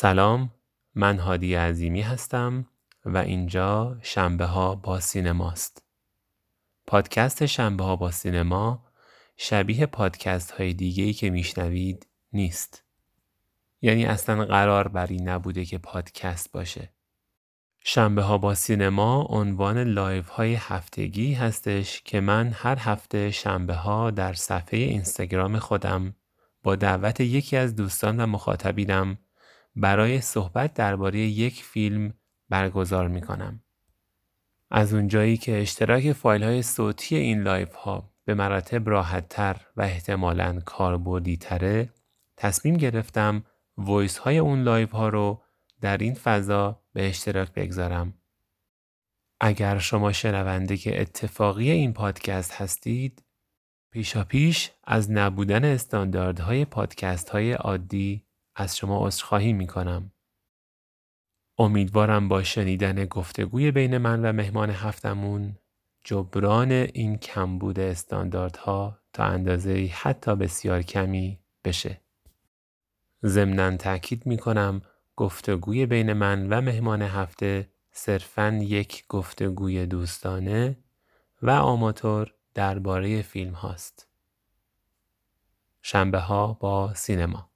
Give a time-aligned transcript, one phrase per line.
[0.00, 0.50] سلام
[0.94, 2.66] من هادی عظیمی هستم
[3.04, 5.82] و اینجا شنبه ها با سینماست.
[6.86, 8.84] پادکست شنبه ها با سینما
[9.36, 12.84] شبیه پادکست های دیگه ای که میشنوید نیست.
[13.80, 16.92] یعنی اصلا قرار بر این نبوده که پادکست باشه.
[17.84, 24.10] شنبه ها با سینما عنوان live های هفتگی هستش که من هر هفته شنبه ها
[24.10, 26.14] در صفحه اینستاگرام خودم
[26.62, 29.18] با دعوت یکی از دوستان و مخاطبینم
[29.80, 32.14] برای صحبت درباره یک فیلم
[32.48, 33.62] برگزار می کنم.
[34.70, 39.82] از اونجایی که اشتراک فایل های صوتی این live ها به مراتب راحت تر و
[39.82, 41.92] احتمالاً کاربردی تره
[42.36, 43.44] تصمیم گرفتم
[43.76, 45.42] voice های اون live ها رو
[45.80, 48.14] در این فضا به اشتراک بگذارم.
[49.40, 53.22] اگر شما شنونده که اتفاقی این پادکست هستید
[53.90, 58.27] پیشا پیش از نبودن استانداردهای پادکست های عادی
[58.60, 60.12] از شما عذرخواهی می کنم.
[61.58, 65.58] امیدوارم با شنیدن گفتگوی بین من و مهمان هفتمون
[66.04, 72.00] جبران این کمبود استانداردها تا اندازه حتی بسیار کمی بشه.
[73.24, 74.82] ضمنا تاکید می کنم
[75.16, 80.78] گفتگوی بین من و مهمان هفته صرفا یک گفتگوی دوستانه
[81.42, 84.08] و آماتور درباره فیلم هاست.
[85.82, 87.47] شنبه ها با سینما